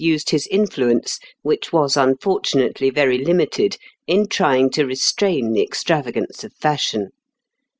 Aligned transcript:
used 0.01 0.31
his 0.31 0.47
influence, 0.47 1.19
which 1.43 1.71
was 1.71 1.95
unfortunately 1.95 2.89
very 2.89 3.19
limited, 3.23 3.77
in 4.07 4.27
trying 4.27 4.67
to 4.67 4.83
restrain 4.83 5.53
the 5.53 5.61
extravagance 5.61 6.43
of 6.43 6.51
fashion. 6.55 7.11